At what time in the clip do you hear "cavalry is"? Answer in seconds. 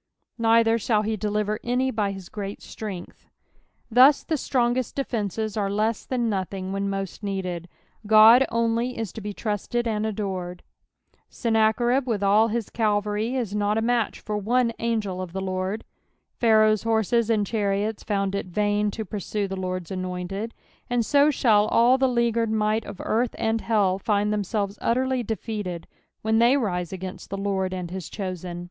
12.70-13.52